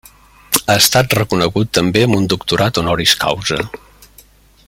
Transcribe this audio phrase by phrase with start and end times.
[0.69, 3.61] Ha estat reconegut també amb un doctorat honoris causa.